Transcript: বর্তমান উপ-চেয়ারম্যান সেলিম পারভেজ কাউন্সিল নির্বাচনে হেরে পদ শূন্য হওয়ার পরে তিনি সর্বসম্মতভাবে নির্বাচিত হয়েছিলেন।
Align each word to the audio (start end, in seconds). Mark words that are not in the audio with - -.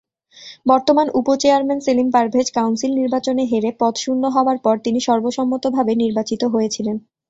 বর্তমান 0.65 1.07
উপ-চেয়ারম্যান 1.19 1.79
সেলিম 1.85 2.07
পারভেজ 2.15 2.47
কাউন্সিল 2.51 2.91
নির্বাচনে 2.95 3.43
হেরে 3.51 3.71
পদ 3.79 3.93
শূন্য 4.03 4.23
হওয়ার 4.35 4.57
পরে 4.65 4.79
তিনি 4.85 4.99
সর্বসম্মতভাবে 5.07 5.93
নির্বাচিত 6.03 6.41
হয়েছিলেন। 6.53 6.95